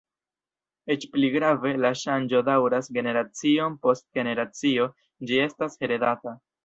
[0.93, 4.89] Eĉ pli grave, la ŝanĝo daŭras generacion post generacio;
[5.29, 6.35] ĝi estas heredata.